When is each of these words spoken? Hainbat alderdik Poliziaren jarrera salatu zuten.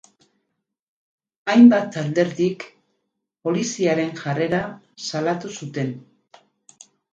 Hainbat 1.53 1.99
alderdik 2.03 2.65
Poliziaren 3.49 4.11
jarrera 4.23 4.65
salatu 5.11 5.55
zuten. 5.61 5.97